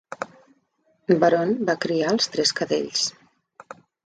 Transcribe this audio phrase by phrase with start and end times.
[1.23, 3.05] Baron va criar els tres cadells.